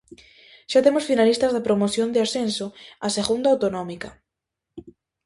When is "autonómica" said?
3.53-4.09